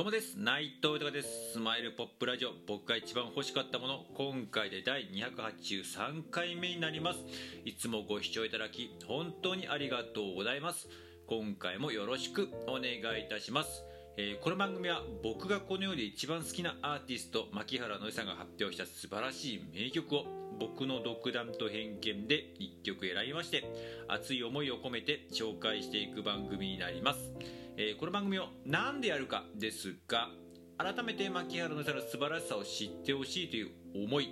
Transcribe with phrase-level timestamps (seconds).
[0.00, 0.38] どうもです。
[0.38, 1.52] 内藤豊です。
[1.52, 2.52] スマイルポップラジオ。
[2.66, 4.06] 僕が一番欲しかったもの。
[4.14, 7.18] 今回で第283回目になります。
[7.66, 10.88] いつもご視聴いただき本当にありがとうございます。
[11.26, 13.84] 今回もよろしくお願いいたします。
[14.16, 23.64] えーこの番組は僕がこの世で一番好きなアーティスト牧原のりさんが発表した素晴らしい名曲を僕の独断と偏見で1曲選びまして
[24.08, 27.32] 熱い思いを込めて紹介していく番組になります、
[27.78, 30.28] えーこの番組を何でやるかですが
[30.76, 33.70] 改めて牧原のりさの素晴らしさを知ってほしいという
[34.04, 34.28] 思い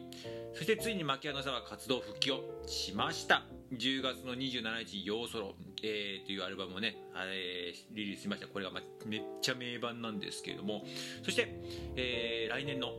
[0.54, 3.42] そしてついに牧原のりさは活動復帰をしました。
[3.74, 8.48] 10月の27日「ヨーソロ」えーというアルバムをね、えーリリースしました。
[8.48, 10.84] これがまめっちゃ名盤なんですけれども
[11.22, 11.48] そして、
[11.96, 12.92] えー来年の、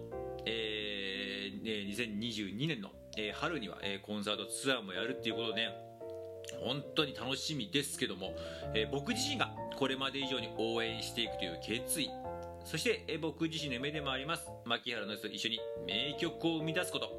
[0.46, 5.73] えーね2022年の、えー春には、えーコンサートツアーもやるっていうことでね
[6.64, 8.34] 本当に楽しみですけども、
[8.73, 12.09] えー僕自身がこれまで以上に応援していくという決意
[12.64, 17.09] そして、えー僕自身の夢でもあります牧原の人と一緒に名曲を生み出すこと、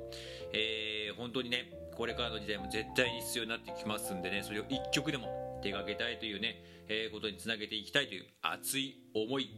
[0.53, 9.51] えー本当にねこれからの時代も絶対に必要になってきますんでねそれを一曲でも手掛けたいというね、えことにつなげていきたいという熱い思い。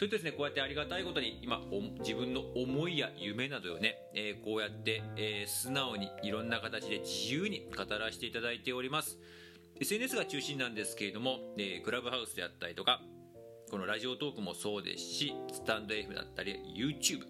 [0.00, 1.60] それとですねこうやってありがたいことに今
[1.98, 9.18] 自分の思いや夢などをね、えーこうやって、えー素直にいろんな形で自由に語らせていただいております。
[9.78, 13.02] SNS が中心なんですけれども、えークラブハウスであったりとか
[13.70, 17.20] このラジオトークもそうですしスタンド F だったり YouTube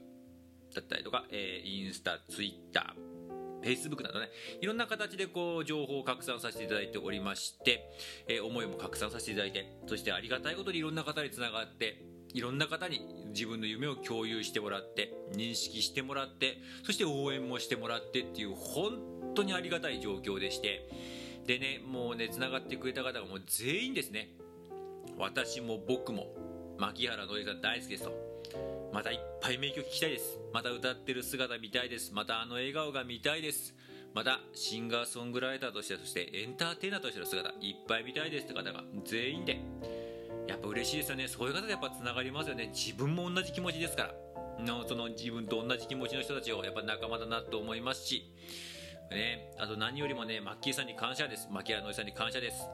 [0.73, 2.95] だったりとか、えーインスタ Twitter
[3.65, 4.29] Facebook などね
[4.61, 7.91] いろんな形でこう情報を拡散させていただいておりまして、
[8.29, 18.99] えー思いも拡散させていただいてそしてありがたいことにいろんな方につながっていろんな方に自分の夢を共有してもらって認識してもらってそして応援もしてもらってっていう本
[19.35, 20.89] 当にありがたい状況でして。
[21.47, 24.31] でねもうねつながってくれた方がもう全員ですね。
[25.19, 26.29] 私も僕も
[26.79, 28.13] 牧原のりさん大好きですと。
[28.93, 30.39] またいっぱい名曲聴きたいです。
[30.53, 32.13] また歌ってる姿見たいです。
[32.13, 33.75] またあの笑顔が見たいです。
[34.15, 39.61] またシンガーソングライターとしてそしてエンターテイナーとしての姿いっぱい見たいですって方が全員で。
[40.61, 41.29] ぱ嬉しいですよね。
[41.29, 42.69] そういう方でやっぱつながりますよね。
[42.69, 44.15] 自分も同じ気持ちですから。
[44.61, 48.31] のその自分と同じ気持ちの人たちをやっぱ仲間だなと思いますし。
[49.11, 51.49] ね、あと何よりもねマッキーさんに感謝です。
[51.51, 52.69] マキアノイさんに感謝です。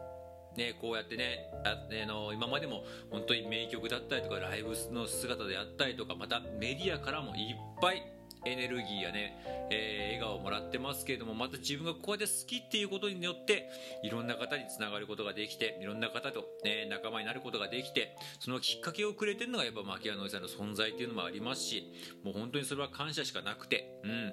[0.56, 1.76] ね、こうやってねあ
[2.06, 8.02] の今までも本当に名曲だったりとかライブの姿であったりとかまたメディアからもいっぱい
[8.44, 13.68] エネルギーやね、えー笑顔をもらってますけれどもまた自分がこうやって好きっていうことによって
[14.02, 21.92] いろんな方につながることができていろんな方と、ね、仲間になることができてそのきっかけをくれてるのがやっぱ牧原のりさんの存在っていうのもありますし
[22.24, 24.32] もう本当にそれは感謝しかなくてうん。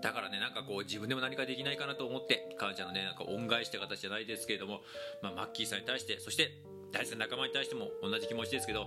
[0.00, 4.82] だからねなんかこう自分でも何かできないかなと思って感謝のねなんか恩返しって形じゃないですけれども、
[5.20, 6.52] まあ、マッキーさんに対してそして
[6.92, 8.86] 大好きな仲間に対しても同じ気持ちですけど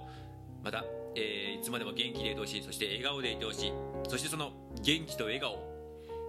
[0.64, 0.86] また、
[1.16, 3.74] えーいつまでも元気でいてほしいそして笑顔でいてほしい
[4.10, 4.52] そしてその
[4.82, 5.58] 元気と笑顔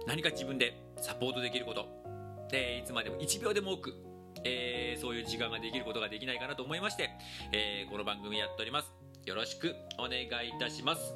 [0.07, 1.87] 何か自分でサポートできること
[2.49, 3.93] でいつまでも1秒でも多く、
[4.43, 7.09] えーそういう時間ができることができないかなと思いまして、
[7.51, 8.91] えーこの番組やっております。
[9.25, 11.15] よろしくお願いいたします。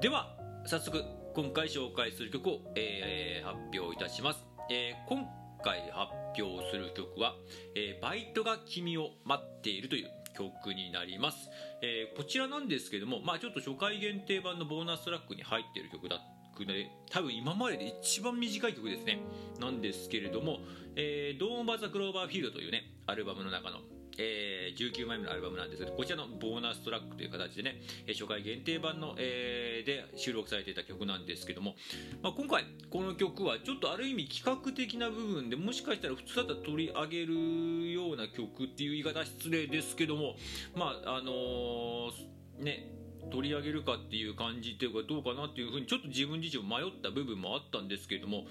[0.00, 0.36] では
[0.66, 1.04] 早速
[1.34, 5.24] 今回紹介する曲を、えー発表いたします、え今
[5.62, 7.34] 回発表する曲は、
[7.76, 11.50] えバイトが君を待っている」という曲になります、
[11.82, 16.20] えーこちらなんですけども、まあ、ちょっと初回限定版のボーナストラックに入ってる曲だ
[16.64, 19.18] で多分今までで一番短い曲ですね。
[19.58, 20.60] なんですけれども
[20.94, 23.80] 「えー、ドーン・バザ・クローバーフィールド」というねアルバムの中の
[24.18, 31.74] えー19枚目のアルバムなんですけどこちらのボーナストラックという形でね初回限定版の、えーで収録されていた曲なんですけども、
[32.22, 40.36] まあ、今回この曲はちょっとある意味企画的な部分でもしかしたら普通だったら取り上げるような曲っていう言い方失礼ですけども
[40.74, 42.90] まああのーね
[43.30, 48.44] 取り上げるかっていう感じっていうかどうかなっていうふうにちょっと自分自身迷った部分もあったんですけども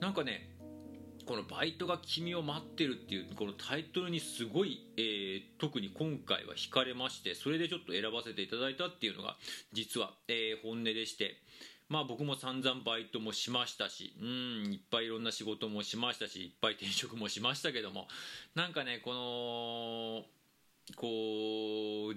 [0.00, 0.53] なんかね
[1.26, 9.36] この「バイトが君を待ってる」っていうこのタイトルにすごい、えー特に今回は惹かれましてそれでちょっと選ばせていただいたっていうのが
[9.72, 11.40] 実は、えー本音でして
[11.88, 18.08] まあ僕も散々バイトもしましたしうんいっぱいいろんな仕事もしましたしいっぱい転職もしましたけども
[18.54, 20.26] なんかねこの
[20.96, 22.16] こう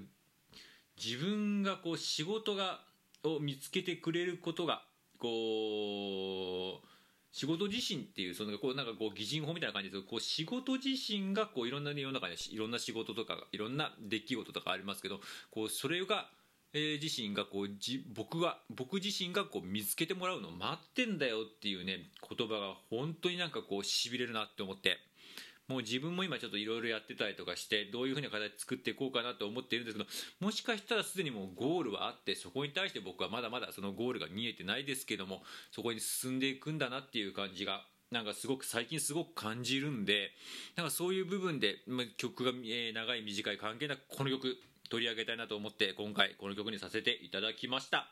[1.02, 2.82] 自分がこう仕事が
[3.24, 4.84] を見つけてくれることが
[5.18, 6.97] こう
[7.32, 15.20] 仕事自身っていうそのこうなんかこう擬人法みたいな感じですけどこう仕事自身がこういろんな世の中にいろんな仕事とかいろんな出来事とかありますけど
[15.52, 16.30] こうそれが、
[16.74, 24.98] えー自身がこうじ僕が僕自身がこう見つけてもらうのを待ってんだよっていうね言葉が本当になんかこうしびれるなって思って。
[25.68, 30.10] もう自分も今ちょっといろいろやってたりとかしてどういうふうな形作っていこうかなと思っているんですけど
[30.40, 37.82] もしかしたらすでにもうゴールはあってそこに対して僕はまだまだそのゴールが見えてないですけどもそこに進んでいくんだなっていう感じが
[38.12, 40.32] なんかすごく最近すごく感じるんで
[40.78, 44.58] なんかそういう部分で、ま曲が、え、長い短い関係なくこの曲
[44.90, 48.08] 取り上げたいなと思って今回この曲にさせていただきました。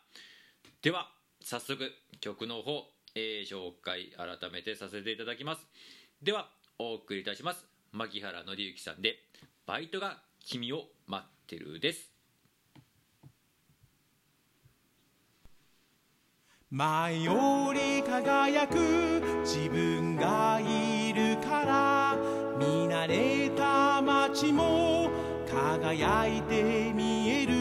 [0.81, 1.09] では
[1.41, 2.83] 早速曲の方、
[3.15, 5.65] えー、紹介改めてさせていただきます。
[6.21, 7.65] ではお送りいたします。
[7.91, 9.17] 牧原紀之さんで
[9.65, 12.11] 「バイトが君を待ってる」です。
[16.69, 18.75] 前より輝く
[19.45, 22.17] 自分がいるから
[22.57, 25.09] 見慣れた街も
[25.47, 27.54] 輝いて見える。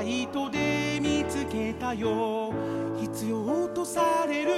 [0.00, 2.52] をバイトで見つけたよ。
[2.98, 4.50] 必要とされる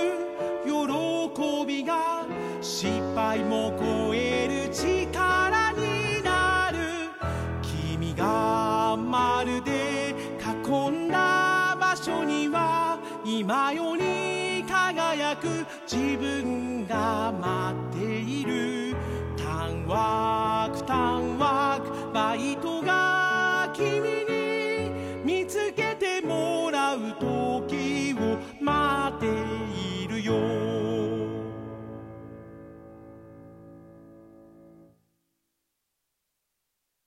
[0.64, 2.24] 喜びが
[2.60, 6.78] 失敗も超える力になる。
[7.60, 15.48] 君がまるで囲んだ場所には今より輝く
[15.90, 18.96] 自分が待っている。
[19.36, 23.11] タンワークタンワークバイトが
[27.20, 27.41] に